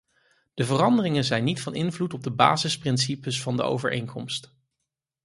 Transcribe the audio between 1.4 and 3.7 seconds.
niet van invloed op de basisprincipes van de